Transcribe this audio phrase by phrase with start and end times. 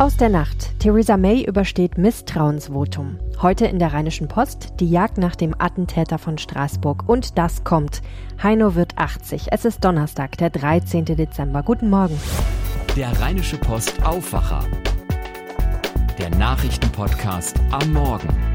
[0.00, 0.80] Aus der Nacht.
[0.80, 3.18] Theresa May übersteht Misstrauensvotum.
[3.42, 7.06] Heute in der Rheinischen Post die Jagd nach dem Attentäter von Straßburg.
[7.06, 8.00] Und das kommt.
[8.42, 9.48] Heino wird 80.
[9.50, 11.04] Es ist Donnerstag, der 13.
[11.04, 11.62] Dezember.
[11.62, 12.18] Guten Morgen.
[12.96, 14.64] Der Rheinische Post Aufwacher.
[16.18, 18.49] Der Nachrichtenpodcast am Morgen.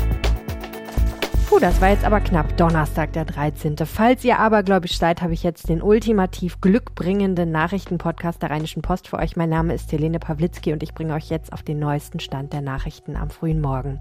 [1.47, 2.57] Puh, das war jetzt aber knapp.
[2.57, 3.77] Donnerstag, der 13.
[3.85, 9.19] Falls ihr abergläubisch seid, habe ich jetzt den ultimativ glückbringenden Nachrichtenpodcast der Rheinischen Post für
[9.19, 9.35] euch.
[9.35, 12.61] Mein Name ist Helene Pawlitzki und ich bringe euch jetzt auf den neuesten Stand der
[12.61, 13.99] Nachrichten am frühen Morgen.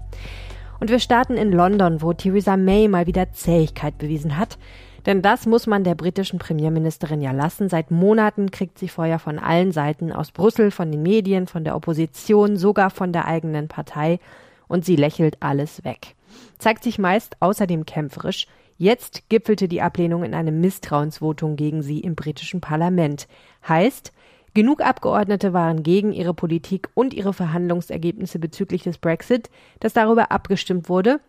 [0.79, 4.57] Und wir starten in London, wo Theresa May mal wieder Zähigkeit bewiesen hat.
[5.05, 7.69] Denn das muss man der britischen Premierministerin ja lassen.
[7.69, 11.75] Seit Monaten kriegt sie Feuer von allen Seiten, aus Brüssel, von den Medien, von der
[11.75, 14.19] Opposition, sogar von der eigenen Partei.
[14.67, 16.14] Und sie lächelt alles weg
[16.59, 18.47] zeigt sich meist außerdem kämpferisch.
[18.77, 23.27] Jetzt gipfelte die Ablehnung in einem Misstrauensvotum gegen sie im britischen Parlament.
[23.67, 24.11] Heißt,
[24.53, 30.89] genug Abgeordnete waren gegen ihre Politik und ihre Verhandlungsergebnisse bezüglich des Brexit, dass darüber abgestimmt
[30.89, 31.19] wurde,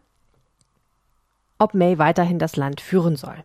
[1.59, 3.37] ob May weiterhin das Land führen soll.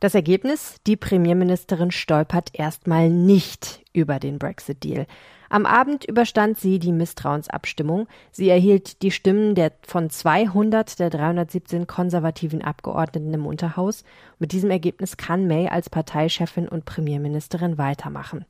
[0.00, 0.76] Das Ergebnis?
[0.86, 5.06] Die Premierministerin stolpert erstmal nicht über den Brexit-Deal.
[5.48, 8.08] Am Abend überstand sie die Misstrauensabstimmung.
[8.30, 14.04] Sie erhielt die Stimmen der von 200 der 317 konservativen Abgeordneten im Unterhaus.
[14.38, 18.46] Mit diesem Ergebnis kann May als Parteichefin und Premierministerin weitermachen.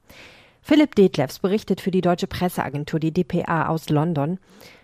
[0.64, 4.38] Philipp Detlefs berichtet für die deutsche Presseagentur, die dpa aus London.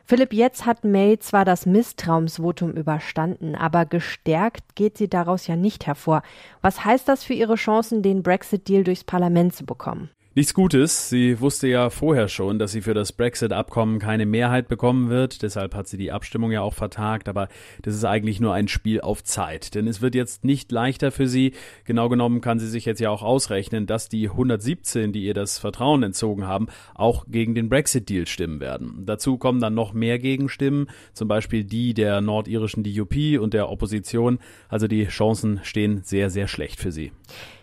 [0.05, 5.87] Philipp, jetzt hat May zwar das Misstrauensvotum überstanden, aber gestärkt geht sie daraus ja nicht
[5.87, 6.23] hervor.
[6.63, 10.11] Was heißt das für ihre Chancen, den Brexit-Deal durchs Parlament zu bekommen?
[10.39, 11.09] Nichts Gutes.
[11.09, 15.43] Sie wusste ja vorher schon, dass sie für das Brexit-Abkommen keine Mehrheit bekommen wird.
[15.43, 17.29] Deshalb hat sie die Abstimmung ja auch vertagt.
[17.29, 17.49] Aber
[17.83, 19.75] das ist eigentlich nur ein Spiel auf Zeit.
[19.75, 21.55] Denn es wird jetzt nicht leichter für sie.
[21.87, 25.59] Genau genommen kann sie sich jetzt ja auch ausrechnen, dass die 117, die ihr das
[25.59, 29.03] Vertrauen entzogen haben, auch gegen den Brexit-Deal stimmen werden.
[29.07, 34.39] Dazu kommen dann noch mehr Gegenstimmen, zum Beispiel die der nordirischen DUP und der Opposition.
[34.69, 37.11] Also die Chancen stehen sehr, sehr schlecht für sie.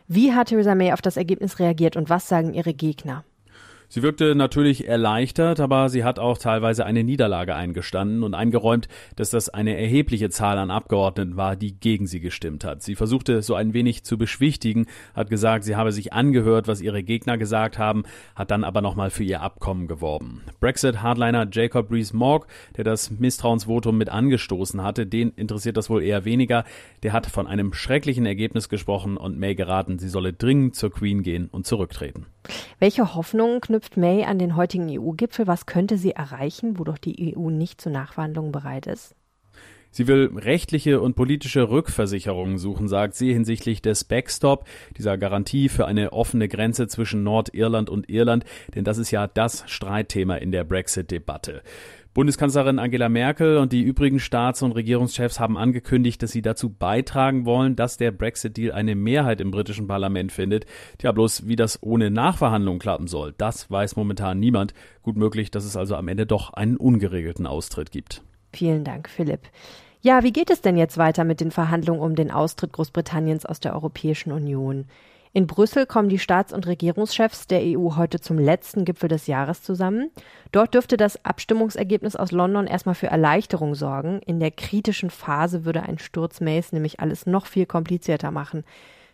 [0.07, 3.23] Wie hat Theresa May auf das Ergebnis reagiert und was sagen ihre Gegner?
[3.87, 9.29] Sie wirkte natürlich erleichtert, aber sie hat auch teilweise eine Niederlage eingestanden und eingeräumt, dass
[9.29, 12.83] das eine erhebliche Zahl an Abgeordneten war, die gegen sie gestimmt hat.
[12.83, 17.03] Sie versuchte so ein wenig zu beschwichtigen, hat gesagt, sie habe sich angehört, was ihre
[17.03, 18.03] Gegner gesagt haben,
[18.35, 20.41] hat dann aber nochmal für ihr Abkommen geworben.
[20.59, 22.47] Brexit-Hardliner Jacob Rees-Mogg,
[22.77, 26.63] der das Misstrauensvotum mit angestoßen hatte, den interessiert das wohl eher weniger.
[27.03, 31.23] Der hat von einem schrecklichen Ergebnis gesprochen und May geraten, sie solle dringend zur Queen
[31.23, 32.25] gehen und zurücktreten.
[32.79, 35.47] Welche Hoffnungen knüpft May an den heutigen EU-Gipfel?
[35.47, 39.15] Was könnte sie erreichen, wo doch die EU nicht zu Nachverhandlungen bereit ist?
[39.95, 44.67] Sie will rechtliche und politische Rückversicherungen suchen, sagt sie hinsichtlich des Backstop,
[44.97, 48.43] dieser Garantie für eine offene Grenze zwischen Nordirland und Irland,
[48.75, 51.61] denn das ist ja das Streitthema in der Brexit-Debatte.
[52.15, 57.45] Bundeskanzlerin Angela Merkel und die übrigen Staats- und Regierungschefs haben angekündigt, dass sie dazu beitragen
[57.45, 60.65] wollen, dass der Brexit-Deal eine Mehrheit im britischen Parlament findet.
[60.97, 64.73] Tja, bloß wie das ohne Nachverhandlung klappen soll, das weiß momentan niemand.
[65.03, 68.23] Gut möglich, dass es also am Ende doch einen ungeregelten Austritt gibt.
[68.53, 69.41] Vielen Dank, Philipp.
[69.99, 73.59] Ja, wie geht es denn jetzt weiter mit den Verhandlungen um den Austritt Großbritanniens aus
[73.59, 74.85] der Europäischen Union?
[75.35, 79.61] In Brüssel kommen die Staats- und Regierungschefs der EU heute zum letzten Gipfel des Jahres
[79.61, 80.09] zusammen.
[80.53, 84.21] Dort dürfte das Abstimmungsergebnis aus London erstmal für Erleichterung sorgen.
[84.25, 88.63] In der kritischen Phase würde ein Sturz Mays nämlich alles noch viel komplizierter machen.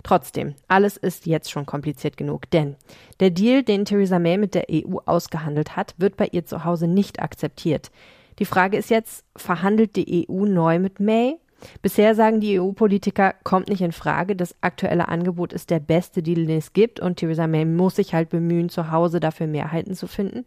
[0.03, 2.75] Trotzdem, alles ist jetzt schon kompliziert genug, denn
[3.19, 6.87] der Deal, den Theresa May mit der EU ausgehandelt hat, wird bei ihr zu Hause
[6.87, 7.89] nicht akzeptiert.
[8.37, 11.39] Die Frage ist jetzt, verhandelt die EU neu mit May
[11.81, 14.35] Bisher sagen die EU-Politiker, kommt nicht in Frage.
[14.35, 18.13] Das aktuelle Angebot ist der beste Deal, den es gibt und Theresa May muss sich
[18.13, 20.45] halt bemühen, zu Hause dafür Mehrheiten zu finden.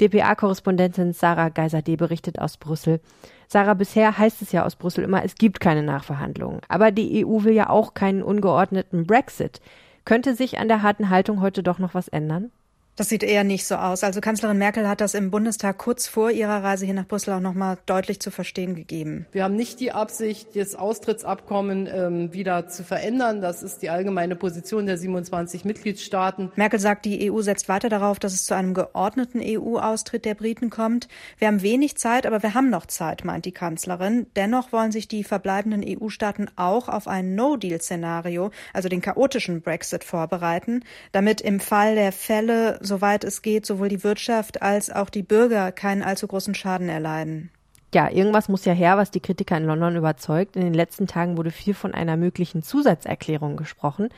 [0.00, 3.00] DPA-Korrespondentin Sarah Geiser-D berichtet aus Brüssel.
[3.46, 6.60] Sarah, bisher heißt es ja aus Brüssel immer, es gibt keine Nachverhandlungen.
[6.68, 9.60] Aber die EU will ja auch keinen ungeordneten Brexit.
[10.04, 12.50] Könnte sich an der harten Haltung heute doch noch was ändern?
[12.94, 14.04] Das sieht eher nicht so aus.
[14.04, 17.40] Also Kanzlerin Merkel hat das im Bundestag kurz vor ihrer Reise hier nach Brüssel auch
[17.40, 19.24] noch mal deutlich zu verstehen gegeben.
[19.32, 23.40] Wir haben nicht die Absicht, das Austrittsabkommen ähm, wieder zu verändern.
[23.40, 26.52] Das ist die allgemeine Position der 27 Mitgliedstaaten.
[26.56, 30.68] Merkel sagt, die EU setzt weiter darauf, dass es zu einem geordneten EU-Austritt der Briten
[30.68, 31.08] kommt.
[31.38, 34.26] Wir haben wenig Zeit, aber wir haben noch Zeit, meint die Kanzlerin.
[34.36, 40.84] Dennoch wollen sich die verbleibenden EU-Staaten auch auf ein No-Deal-Szenario, also den chaotischen Brexit, vorbereiten,
[41.12, 45.72] damit im Fall der Fälle soweit es geht, sowohl die Wirtschaft als auch die Bürger
[45.72, 47.50] keinen allzu großen Schaden erleiden.
[47.94, 50.56] Ja, irgendwas muss ja her, was die Kritiker in London überzeugt.
[50.56, 54.08] In den letzten Tagen wurde viel von einer möglichen Zusatzerklärung gesprochen,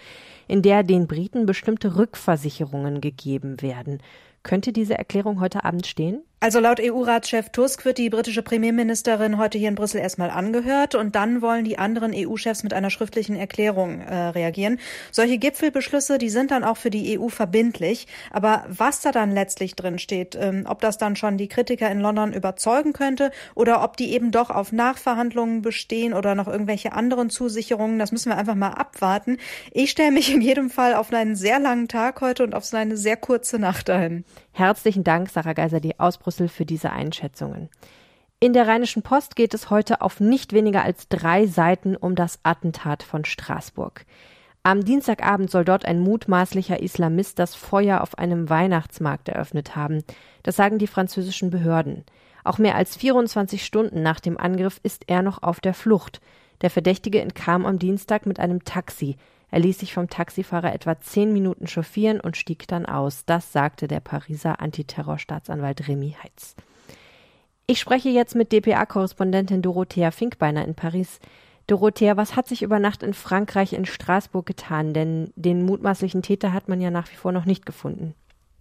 [0.47, 4.01] in der den Briten bestimmte Rückversicherungen gegeben werden.
[4.45, 6.23] Könnte diese Erklärung heute Abend stehen?
[6.45, 11.15] Also laut EU-Ratschef Tusk wird die britische Premierministerin heute hier in Brüssel erstmal angehört und
[11.15, 14.79] dann wollen die anderen EU-Chefs mit einer schriftlichen Erklärung äh, reagieren.
[15.11, 18.07] Solche Gipfelbeschlüsse, die sind dann auch für die EU verbindlich.
[18.31, 22.01] Aber was da dann letztlich drin steht, ähm, ob das dann schon die Kritiker in
[22.01, 27.31] London überzeugen könnte oder ob die eben doch auf Nachverhandlungen bestehen oder noch irgendwelche anderen
[27.31, 29.39] Zusicherungen, das müssen wir einfach mal abwarten.
[29.73, 32.99] Ich stelle mich in jedem Fall auf einen sehr langen Tag heute und auf eine
[32.99, 34.27] sehr kurze Nacht dahin.
[34.53, 37.69] Herzlichen Dank, Sarah Geiser, die aus Brüssel für diese Einschätzungen.
[38.41, 42.41] In der Rheinischen Post geht es heute auf nicht weniger als drei Seiten um das
[42.43, 44.05] Attentat von Straßburg.
[44.65, 50.03] Am Dienstagabend soll dort ein mutmaßlicher Islamist das Feuer auf einem Weihnachtsmarkt eröffnet haben.
[50.43, 52.05] Das sagen die französischen Behörden.
[52.43, 56.21] Auch mehr als 24 Stunden nach dem Angriff ist er noch auf der Flucht.
[56.63, 59.17] Der Verdächtige entkam am Dienstag mit einem Taxi.
[59.55, 63.25] Er ließ sich vom Taxifahrer etwa zehn Minuten chauffieren und stieg dann aus.
[63.25, 66.57] Das sagte der Pariser Antiterrorstaatsanwalt Remy Heitz.
[67.69, 71.21] Ich spreche jetzt mit dpa-Korrespondentin Dorothea Finkbeiner in Paris.
[71.69, 74.93] Dorothea, was hat sich über Nacht in Frankreich in Straßburg getan?
[74.93, 78.17] Denn den mutmaßlichen Täter hat man ja nach wie vor noch nicht gefunden.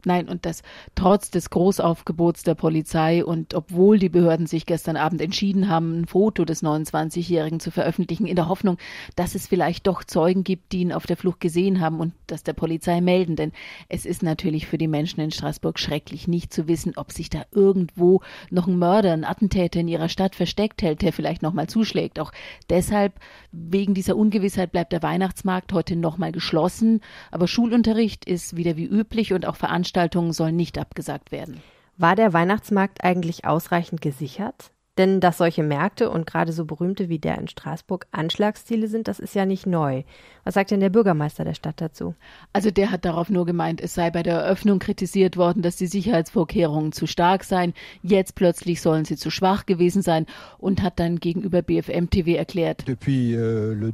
[0.06, 0.64] Nein, und das
[0.96, 6.06] trotz des Großaufgebots der Polizei und obwohl die Behörden sich gestern Abend entschieden haben, ein
[6.08, 8.78] Foto des 29-Jährigen zu veröffentlichen, in der Hoffnung,
[9.16, 12.44] dass es vielleicht doch Zeugen gibt, die ihn auf der Flucht gesehen haben und das
[12.44, 13.38] der Polizei melden.
[13.38, 13.54] Denn
[13.88, 17.44] es ist natürlich für die Menschen in Straßburg schrecklich, nicht zu wissen, ob sich da
[17.52, 22.20] irgendwo noch ein Mörder, ein Attentäter in ihrer Stadt versteckt hält, der vielleicht nochmal zuschlägt.
[22.20, 22.34] Auch
[22.70, 23.14] deshalb,
[23.54, 27.00] wegen dieser Ungewissheit, bleibt der Weihnachtsmarkt heute nochmal geschlossen.
[27.32, 31.62] Aber Schulunterricht ist wieder wie üblich und auch Veranstaltungen Veranstaltungen sollen nicht abgesagt werden.
[31.98, 34.72] War der Weihnachtsmarkt eigentlich ausreichend gesichert?
[34.98, 39.20] Denn dass solche Märkte und gerade so berühmte wie der in Straßburg Anschlagsziele sind, das
[39.20, 40.04] ist ja nicht neu.
[40.44, 42.14] Was sagt denn der Bürgermeister der Stadt dazu?
[42.52, 45.88] Also der hat darauf nur gemeint, es sei bei der Eröffnung kritisiert worden, dass die
[45.88, 47.74] Sicherheitsvorkehrungen zu stark seien.
[48.04, 50.28] Jetzt plötzlich sollen sie zu schwach gewesen sein
[50.60, 52.84] und hat dann gegenüber BFM TV erklärt.
[52.88, 53.92] Euh,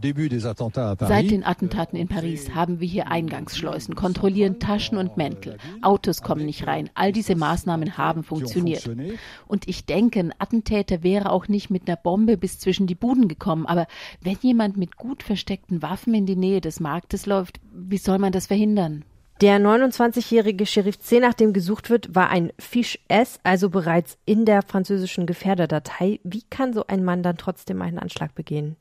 [1.00, 5.58] Seit den Attentaten in Paris haben wir hier Eingangsschleusen, kontrollieren Taschen und Mäntel.
[5.82, 6.90] Autos kommen nicht rein.
[6.94, 8.90] All diese Maßnahmen haben funktioniert.
[9.48, 12.96] Und ich denke, ein Attentäter Täter wäre auch nicht mit einer Bombe bis zwischen die
[12.96, 13.66] Buden gekommen.
[13.66, 13.88] Aber
[14.22, 18.32] wenn jemand mit gut versteckten Waffen in die Nähe des Marktes läuft, wie soll man
[18.32, 19.06] das verhindern?
[19.42, 24.44] Der 29-jährige Sheriff C, nach dem gesucht wird, war ein Fisch S, also bereits in
[24.44, 26.20] der französischen Gefährderdatei.
[26.24, 28.76] Wie kann so ein Mann dann trotzdem einen Anschlag begehen?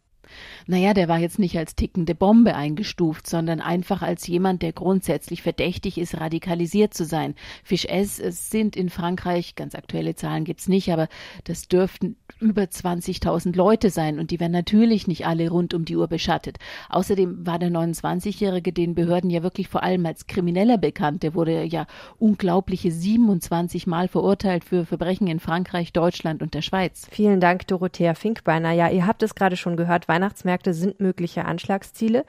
[0.66, 5.42] Naja, der war jetzt nicht als tickende Bombe eingestuft, sondern einfach als jemand, der grundsätzlich
[5.42, 7.34] verdächtig ist, radikalisiert zu sein.
[7.64, 11.08] Fisch S es sind in Frankreich, ganz aktuelle Zahlen gibt's nicht, aber
[11.44, 15.96] das dürften über 20.000 Leute sein und die werden natürlich nicht alle rund um die
[15.96, 16.58] Uhr beschattet.
[16.88, 21.22] Außerdem war der 29-Jährige den Behörden ja wirklich vor allem als Krimineller bekannt.
[21.22, 21.86] Der wurde ja
[22.18, 27.06] unglaubliche 27 Mal verurteilt für Verbrechen in Frankreich, Deutschland und der Schweiz.
[27.10, 28.72] Vielen Dank, Dorothea Finkbeiner.
[28.72, 32.24] Ja, ihr habt es gerade schon gehört, Weihnachtsmärkte sind mögliche Anschlagsziele.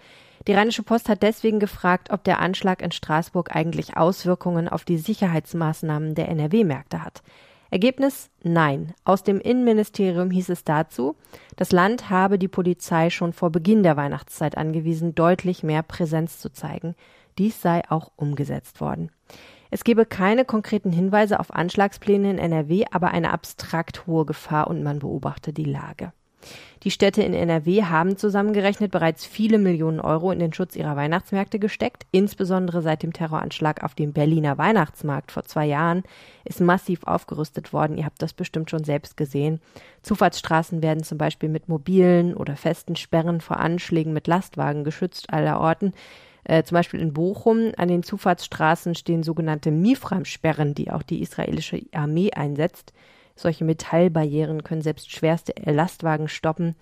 [0.48, 5.00] Die Rheinische Post hat deswegen gefragt, ob der Anschlag in Straßburg eigentlich Auswirkungen auf die
[5.00, 7.24] Sicherheitsmaßnahmen der NRW-Märkte hat.
[7.72, 8.94] Ergebnis Nein.
[9.06, 11.16] Aus dem Innenministerium hieß es dazu,
[11.56, 16.52] das Land habe die Polizei schon vor Beginn der Weihnachtszeit angewiesen, deutlich mehr Präsenz zu
[16.52, 16.96] zeigen.
[17.40, 19.12] Dies sei auch umgesetzt worden.
[19.72, 24.84] Es gebe keine konkreten Hinweise auf Anschlagspläne in NRW, aber eine abstrakt hohe Gefahr und
[24.84, 26.14] man beobachte die Lage.
[26.84, 31.60] Die Städte in NRW haben zusammengerechnet bereits viele Millionen Euro in den Schutz ihrer Weihnachtsmärkte
[31.60, 32.06] gesteckt.
[32.12, 36.04] Insbesondere seit dem Terroranschlag auf dem Berliner Weihnachtsmarkt vor zwei Jahren
[36.46, 37.98] ist massiv aufgerüstet worden.
[37.98, 39.60] Ihr habt das bestimmt schon selbst gesehen.
[40.04, 45.60] Zufahrtsstraßen werden zum Beispiel mit mobilen oder festen Sperren vor Anschlägen mit Lastwagen geschützt aller
[45.60, 45.94] Orten.
[46.46, 51.82] Äh, zum Beispiel in Bochum an den Zufahrtsstraßen stehen sogenannte Mifram-Sperren, die auch die israelische
[51.94, 52.94] Armee einsetzt.
[53.40, 56.76] Solche Metallbarrieren können selbst schwerste Lastwagen stoppen.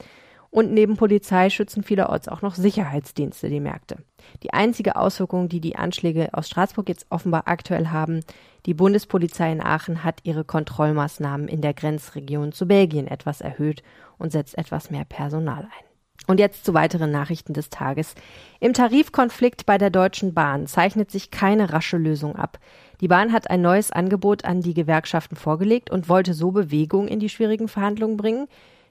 [0.49, 3.97] Und neben Polizei schützen vielerorts auch noch Sicherheitsdienste die Märkte.
[4.41, 8.21] Die einzige Auswirkung, die die Anschläge aus Straßburg jetzt offenbar aktuell haben,
[8.65, 13.83] die Bundespolizei in Aachen hat ihre Kontrollmaßnahmen in der Grenzregion zu Belgien etwas erhöht
[14.17, 15.86] und setzt etwas mehr Personal ein.
[16.27, 18.13] Und jetzt zu weiteren Nachrichten des Tages.
[18.59, 22.59] Im Tarifkonflikt bei der Deutschen Bahn zeichnet sich keine rasche Lösung ab.
[22.99, 27.21] Die Bahn hat ein neues Angebot an die Gewerkschaften vorgelegt und wollte so Bewegung in
[27.21, 28.47] die schwierigen Verhandlungen bringen.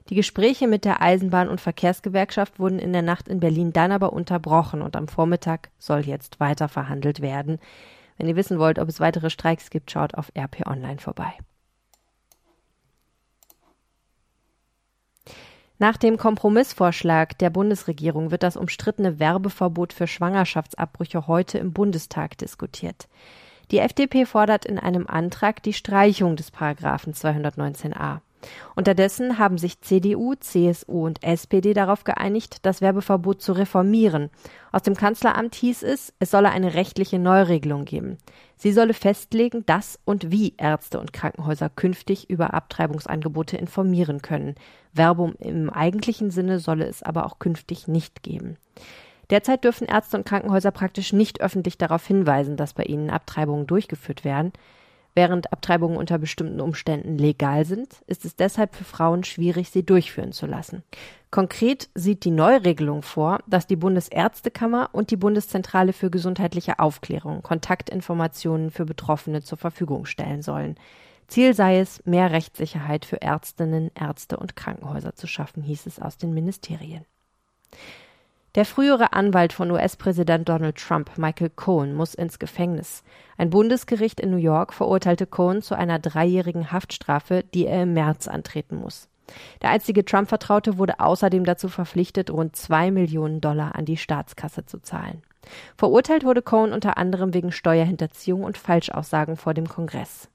[0.09, 4.13] Die Gespräche mit der Eisenbahn- und Verkehrsgewerkschaft wurden in der Nacht in Berlin dann aber
[4.13, 7.59] unterbrochen und am Vormittag soll jetzt weiter verhandelt werden.
[8.17, 11.33] Wenn ihr wissen wollt, ob es weitere Streiks gibt, schaut auf RP Online vorbei.
[15.79, 23.07] Nach dem Kompromissvorschlag der Bundesregierung wird das umstrittene Werbeverbot für Schwangerschaftsabbrüche heute im Bundestag diskutiert.
[23.69, 28.21] Die FDP fordert in einem Antrag die Streichung des Paragraphen 219a.
[28.75, 34.29] Unterdessen haben sich CDU, CSU und SPD darauf geeinigt, das Werbeverbot zu reformieren.
[34.71, 38.17] Aus dem Kanzleramt hieß es, es solle eine rechtliche Neuregelung geben.
[38.55, 44.55] Sie solle festlegen, dass und wie Ärzte und Krankenhäuser künftig über Abtreibungsangebote informieren können.
[44.93, 48.57] Werbung im eigentlichen Sinne solle es aber auch künftig nicht geben.
[49.29, 54.23] Derzeit dürfen Ärzte und Krankenhäuser praktisch nicht öffentlich darauf hinweisen, dass bei ihnen Abtreibungen durchgeführt
[54.23, 54.53] werden.
[55.17, 60.31] Während Abtreibungen unter bestimmten Umständen legal sind, ist es deshalb für Frauen schwierig, sie durchführen
[60.31, 60.83] zu lassen.
[61.31, 68.69] Konkret sieht die Neuregelung vor, dass die Bundesärztekammer und die Bundeszentrale für gesundheitliche Aufklärung Kontaktinformationen
[68.69, 70.75] für Betroffene zur Verfügung stellen sollen.
[71.27, 76.19] Ziel sei es, mehr Rechtssicherheit für Ärztinnen, Ärzte und Krankenhäuser zu schaffen, hieß es aus
[76.19, 77.05] den Ministerien.
[78.55, 83.03] Der frühere Anwalt von US-Präsident Donald Trump, Michael Cohen, muss ins Gefängnis.
[83.37, 88.27] Ein Bundesgericht in New York verurteilte Cohen zu einer dreijährigen Haftstrafe, die er im März
[88.27, 89.09] antreten muss.
[89.61, 94.79] Der einzige Trump-Vertraute wurde außerdem dazu verpflichtet, rund zwei Millionen Dollar an die Staatskasse zu
[94.81, 95.21] zahlen.
[95.77, 100.29] Verurteilt wurde Cohen unter anderem wegen Steuerhinterziehung und Falschaussagen vor dem Kongress.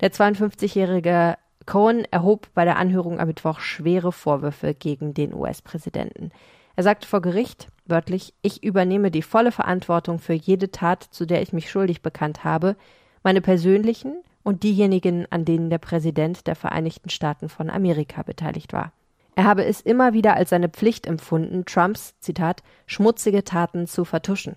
[0.00, 6.32] Der 52-jährige Cohen erhob bei der Anhörung am Mittwoch schwere Vorwürfe gegen den US-Präsidenten.
[6.76, 11.42] Er sagte vor Gericht wörtlich, ich übernehme die volle Verantwortung für jede Tat, zu der
[11.42, 12.76] ich mich schuldig bekannt habe,
[13.22, 18.92] meine persönlichen und diejenigen, an denen der Präsident der Vereinigten Staaten von Amerika beteiligt war.
[19.34, 24.56] Er habe es immer wieder als seine Pflicht empfunden, Trumps, Zitat, schmutzige Taten zu vertuschen.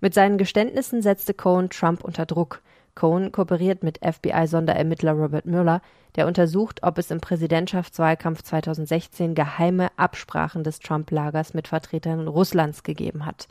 [0.00, 2.62] Mit seinen Geständnissen setzte Cohen Trump unter Druck.
[2.98, 5.82] Cohen kooperiert mit FBI-Sonderermittler Robert Mueller,
[6.16, 13.24] der untersucht, ob es im Präsidentschaftswahlkampf 2016 geheime Absprachen des Trump-Lagers mit Vertretern Russlands gegeben
[13.24, 13.46] hat.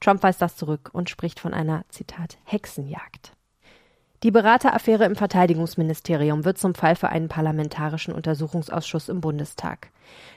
[0.00, 3.32] Trump weist das zurück und spricht von einer, Zitat, Hexenjagd.
[4.22, 9.90] Die Berateraffäre im Verteidigungsministerium wird zum Fall für einen parlamentarischen Untersuchungsausschuss im Bundestag.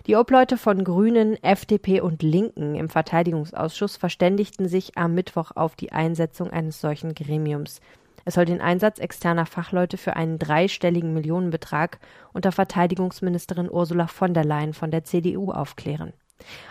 [0.07, 5.91] Die Obleute von Grünen, FDP und Linken im Verteidigungsausschuss verständigten sich am Mittwoch auf die
[5.91, 7.79] Einsetzung eines solchen Gremiums.
[8.25, 11.99] Es soll den Einsatz externer Fachleute für einen dreistelligen Millionenbetrag
[12.33, 16.11] unter Verteidigungsministerin Ursula von der Leyen von der CDU aufklären.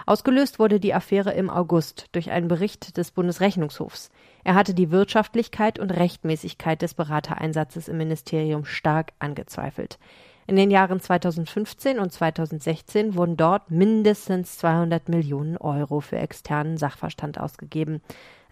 [0.05, 4.11] Ausgelöst wurde die Affäre im August durch einen Bericht des Bundesrechnungshofs.
[4.43, 9.99] Er hatte die Wirtschaftlichkeit und Rechtmäßigkeit des Beratereinsatzes im Ministerium stark angezweifelt.
[10.47, 17.41] In den Jahren 2015 und 2016 wurden dort mindestens 200 Millionen Euro für externen Sachverstand
[17.41, 18.03] ausgegeben.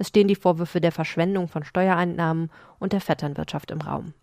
[0.02, 4.14] Es stehen die Vorwürfe der Verschwendung von Steuereinnahmen und der Vetternwirtschaft im Raum.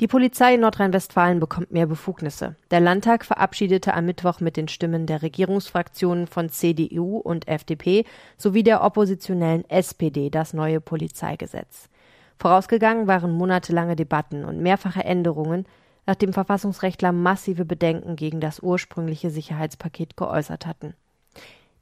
[0.00, 2.56] Die Polizei in Nordrhein-Westfalen bekommt mehr Befugnisse.
[2.70, 8.06] Der Landtag verabschiedete am Mittwoch mit den Stimmen der Regierungsfraktionen von CDU und FDP
[8.38, 11.90] sowie der oppositionellen SPD das neue Polizeigesetz.
[12.38, 15.66] Vorausgegangen waren monatelange Debatten und mehrfache Änderungen,
[16.06, 20.94] nachdem Verfassungsrechtler massive Bedenken gegen das ursprüngliche Sicherheitspaket geäußert hatten.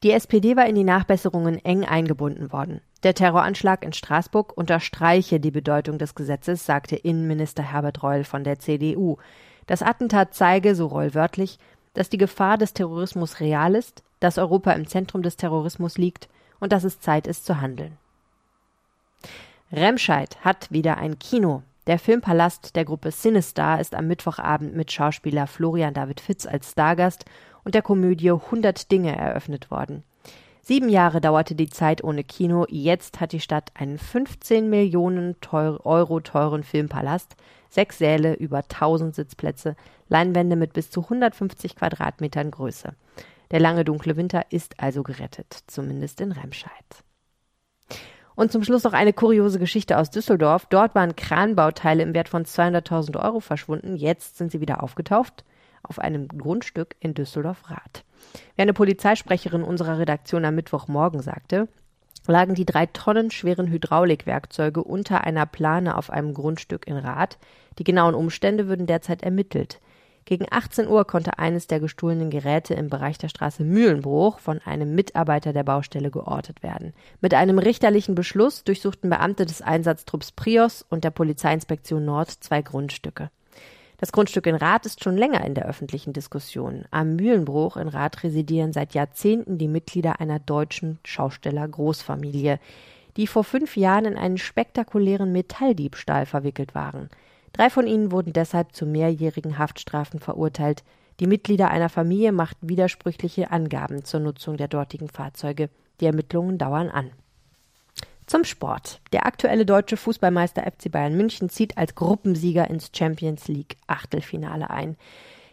[0.03, 2.81] Die SPD war in die Nachbesserungen eng eingebunden worden.
[3.03, 8.59] Der Terroranschlag in Straßburg unterstreiche die Bedeutung des Gesetzes, sagte Innenminister Herbert Reul von der
[8.59, 9.17] CDU.
[9.67, 11.59] Das Attentat zeige, so Reul wörtlich,
[11.95, 16.29] dass die Gefahr des Terrorismus real ist, dass Europa im Zentrum des Terrorismus liegt
[16.61, 17.97] und dass es Zeit ist zu handeln.
[19.73, 21.63] Remscheid hat wieder ein Kino.
[21.87, 27.25] Der Filmpalast der Gruppe Cinestar ist am Mittwochabend mit Schauspieler Florian David Fitz als Stargast
[27.67, 30.05] und der Komödie 100 Dinge eröffnet worden.
[30.63, 32.65] Sieben Jahre dauerte die Zeit ohne Kino.
[32.69, 37.35] Jetzt hat die Stadt einen 15 Millionen Euro teuren Filmpalast,
[37.69, 39.75] sechs Säle, über 1000 Sitzplätze,
[40.09, 42.95] Leinwände mit bis zu 150 Quadratmetern Größe.
[43.51, 46.71] Der lange dunkle Winter ist also gerettet, zumindest in Remscheid.
[48.37, 50.67] Und zum Schluss noch eine kuriose Geschichte aus Düsseldorf.
[50.67, 53.97] Dort waren Kranbauteile im Wert von 200.000 Euro verschwunden.
[53.97, 55.45] Jetzt sind sie wieder aufgetaucht
[55.89, 58.05] auf einem Grundstück in Düsseldorf-Rath.
[58.57, 61.69] Wie eine Polizeisprecherin unserer Redaktion am Mittwochmorgen sagte,
[62.27, 67.39] lagen die drei Tonnen schweren Hydraulikwerkzeuge unter einer Plane auf einem Grundstück in Rath.
[67.79, 69.81] Die genauen Umstände würden derzeit ermittelt.
[70.25, 74.93] Gegen 18 Uhr konnte eines der gestohlenen Geräte im Bereich der Straße Mühlenbruch von einem
[74.97, 76.95] Mitarbeiter der Baustelle geortet werden.
[77.21, 83.31] Mit einem richterlichen Beschluss durchsuchten Beamte des Einsatztrupps Prios und der Polizeiinspektion Nord zwei Grundstücke.
[83.99, 86.85] Das Grundstück in Rath ist schon länger in der öffentlichen Diskussion.
[86.91, 92.61] Am Mühlenbruch in Rath residieren seit Jahrzehnten die Mitglieder einer deutschen Schausteller-Großfamilie,
[93.17, 97.09] die vor fünf Jahren in einen spektakulären Metalldiebstahl verwickelt waren.
[97.55, 100.85] Drei von ihnen wurden deshalb zu mehrjährigen Haftstrafen verurteilt.
[101.21, 105.71] Die Mitglieder einer Familie machten widersprüchliche Angaben zur Nutzung der dortigen Fahrzeuge.
[106.01, 107.13] Die Ermittlungen dauern an.
[108.27, 109.01] Zum Sport.
[109.13, 114.97] Der aktuelle deutsche Fußballmeister FC Bayern München zieht als Gruppensieger ins Champions League Achtelfinale ein.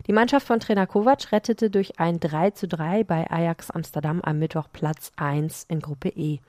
[0.08, 4.40] Die Mannschaft von Trainer Kovac rettete durch ein 3 zu 3 bei Ajax Amsterdam am
[4.40, 6.40] Mittwoch Platz 1 in Gruppe E.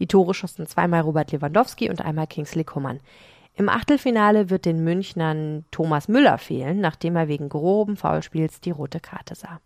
[0.00, 2.98] Die Tore schossen zweimal Robert Lewandowski und einmal Kingsley Coman.
[3.54, 8.98] Im Achtelfinale wird den Münchnern Thomas Müller fehlen, nachdem er wegen groben Foulspiels die rote
[8.98, 9.60] Karte sah.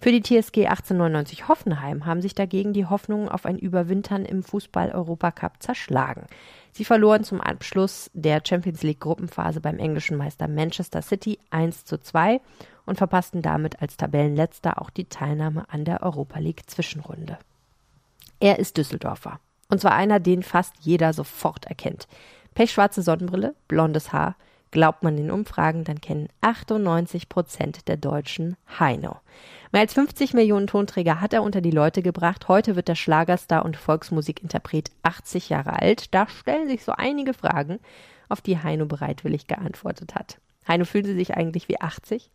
[0.00, 5.60] Für die TSG 1899 Hoffenheim haben sich dagegen die Hoffnungen auf ein Überwintern im Fußball-Europacup
[5.60, 6.26] zerschlagen.
[6.70, 11.98] Sie verloren zum Abschluss der Champions League Gruppenphase beim englischen Meister Manchester City 1 zu
[11.98, 12.40] 2
[12.86, 17.36] und verpassten damit als Tabellenletzter auch die Teilnahme an der Europa League Zwischenrunde.
[18.38, 19.40] Er ist Düsseldorfer.
[19.68, 22.06] Und zwar einer, den fast jeder sofort erkennt.
[22.54, 24.36] Pechschwarze Sonnenbrille, blondes Haar,
[24.70, 29.16] Glaubt man den Umfragen, dann kennen 98 Prozent der Deutschen Heino.
[29.72, 32.48] Mehr als 50 Millionen Tonträger hat er unter die Leute gebracht.
[32.48, 36.14] Heute wird der Schlagerstar und Volksmusikinterpret 80 Jahre alt.
[36.14, 37.78] Da stellen sich so einige Fragen,
[38.28, 40.38] auf die Heino bereitwillig geantwortet hat.
[40.66, 42.30] Heino, fühlen Sie sich eigentlich wie 80?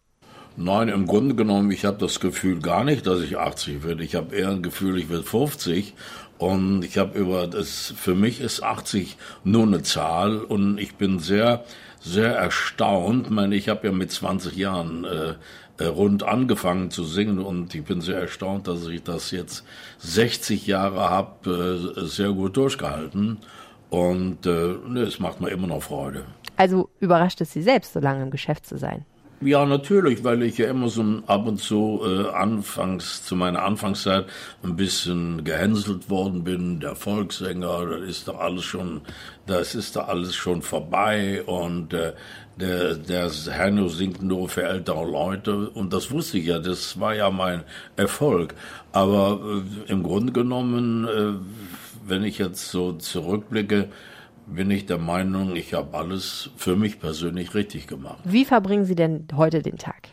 [0.56, 4.04] Nein, im Grunde genommen, ich habe das Gefühl gar nicht, dass ich 80 werde.
[4.04, 5.94] Ich habe eher ein Gefühl, ich werde 50.
[6.38, 11.20] Und ich habe über das, für mich ist 80 nur eine Zahl und ich bin
[11.20, 11.64] sehr
[12.04, 13.28] sehr erstaunt.
[13.28, 15.36] Ich meine, ich habe ja mit 20 Jahren äh,
[15.78, 19.64] äh, rund angefangen zu singen und ich bin sehr erstaunt, dass ich das jetzt
[20.00, 23.38] 60 Jahre habe äh, sehr gut durchgehalten.
[23.90, 26.26] Und äh, ne, es macht mir immer noch Freude.
[26.58, 29.06] Also überrascht es Sie selbst, so lange im Geschäft zu sein?
[29.46, 34.26] Ja, natürlich, weil ich ja immer so ab und zu äh, anfangs, zu meiner Anfangszeit
[34.64, 39.02] ein bisschen gehänselt worden bin, der Volkssänger, das ist doch alles schon,
[39.46, 41.44] das ist doch alles schon vorbei.
[41.46, 42.14] Und äh,
[42.58, 45.70] der, der Herno singt nur für ältere Leute.
[45.70, 47.64] Und das wusste ich ja, das war ja mein
[47.98, 48.56] Erfolg.
[48.94, 49.42] Aber
[49.88, 51.34] äh, im Grunde genommen, äh,
[52.08, 53.90] wenn ich jetzt so zurückblicke,
[54.48, 58.20] bin ich der Meinung, ich habe alles für mich persönlich richtig gemacht.
[58.24, 60.10] Wie verbringen Sie denn heute den Tag?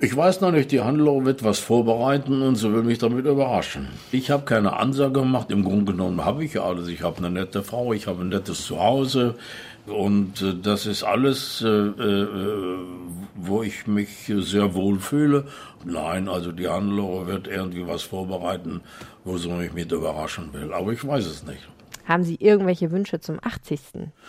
[0.00, 3.88] Ich weiß noch nicht, die Handlung wird was vorbereiten und sie will mich damit überraschen.
[4.10, 6.88] Ich habe keine Ansage gemacht, im Grunde genommen habe ich alles.
[6.88, 9.36] Ich habe eine nette Frau, ich habe ein nettes Zuhause
[9.86, 12.28] und äh, das ist alles, äh, äh,
[13.36, 15.44] wo ich mich sehr wohl fühle.
[15.84, 18.80] Nein, also die Handlung wird irgendwie was vorbereiten,
[19.24, 21.66] wo sie mich mit überraschen will, aber ich weiß es nicht.
[22.06, 23.80] Haben Sie irgendwelche Wünsche zum 80.?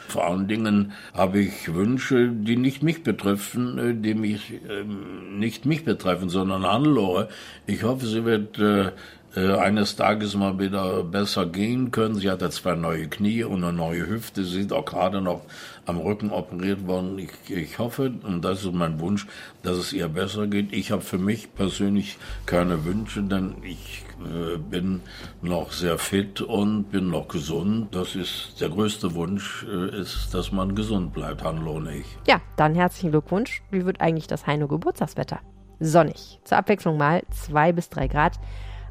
[0.07, 5.65] Vor allen Dingen habe ich Wünsche, die nicht mich betreffen, äh, die mich äh, nicht
[5.65, 7.29] mich betreffen, sondern Hannelore.
[7.67, 8.91] Ich hoffe, sie wird äh,
[9.35, 12.15] äh, eines Tages mal wieder besser gehen können.
[12.15, 14.43] Sie hat ja zwei neue Knie und eine neue Hüfte.
[14.43, 15.41] Sie ist auch gerade noch
[15.85, 17.19] am Rücken operiert worden.
[17.19, 19.27] Ich, ich hoffe, und das ist mein Wunsch,
[19.63, 20.73] dass es ihr besser geht.
[20.73, 25.01] Ich habe für mich persönlich keine Wünsche, denn ich äh, bin
[25.41, 27.93] noch sehr fit und bin noch gesund.
[27.93, 32.05] Das ist der größte Wunsch, äh, ist, dass man gesund bleibt, Hanlo und ich.
[32.27, 33.61] Ja, dann herzlichen Glückwunsch.
[33.69, 35.39] Wie wird eigentlich das Heino Geburtstagswetter?
[35.79, 36.39] Sonnig.
[36.45, 38.39] Zur Abwechslung mal zwei bis drei Grad.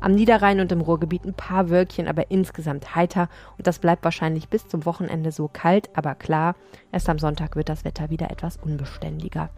[0.05, 4.51] Am Niederrhein und im Ruhrgebiet ein paar Wölkchen, aber insgesamt heiter und das bleibt wahrscheinlich
[4.51, 6.57] bis zum Wochenende so kalt, aber klar,
[6.93, 9.49] erst am Sonntag wird das Wetter wieder etwas unbeständiger.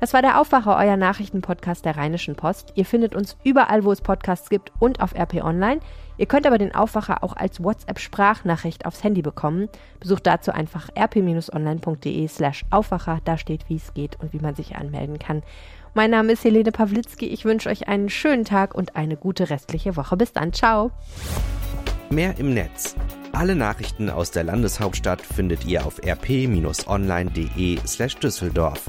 [0.00, 2.72] Das war der Aufwacher, euer Nachrichtenpodcast der Rheinischen Post.
[2.74, 5.78] Ihr findet uns überall, wo es Podcasts gibt und auf RP Online.
[6.18, 9.68] Ihr könnt aber den Aufwacher auch als WhatsApp-Sprachnachricht aufs Handy bekommen.
[10.00, 13.20] Besucht dazu einfach rp-online.de slash Aufwacher.
[13.24, 15.44] Da steht, wie es geht und wie man sich anmelden kann.
[15.96, 17.26] Mein Name ist Helene Pawlitzki.
[17.26, 20.16] Ich wünsche euch einen schönen Tag und eine gute restliche Woche.
[20.16, 20.52] Bis dann.
[20.52, 20.90] Ciao.
[22.10, 22.96] Mehr im Netz.
[23.30, 28.82] Alle Nachrichten aus der Landeshauptstadt findet ihr auf rp-online.de slash Düsseldorf.